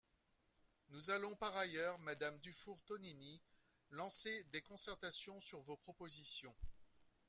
[0.89, 3.39] Nous allons par ailleurs, madame Dufour-Tonini,
[3.91, 6.55] lancer des concertations sur vos propositions.